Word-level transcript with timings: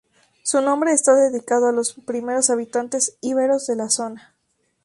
Su 0.41 0.61
nombre 0.63 0.93
está 0.93 1.13
dedicado 1.13 1.67
a 1.67 1.71
los 1.71 1.93
primeros 1.93 2.49
habitantes 2.49 3.17
íberos 3.21 3.67
de 3.67 3.75
la 3.75 3.89
zona. 3.91 4.33